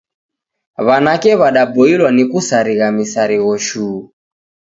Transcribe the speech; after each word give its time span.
W'anake 0.85 1.31
w'adaboilwa 1.39 2.09
ni 2.15 2.23
kusarigha 2.31 2.87
msarigho 2.97 3.53
shuu. 3.65 3.99